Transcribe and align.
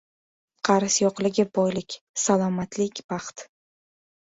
•Qarz 0.69 0.97
yo‘qligi— 1.01 1.45
boylik, 1.59 1.99
salomatlik— 2.23 3.05
baxt. 3.15 3.49